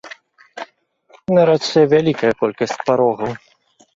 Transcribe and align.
На 1.37 1.41
рацэ 1.49 1.81
вялікая 1.93 2.33
колькасць 2.41 2.75
парогаў. 2.87 3.31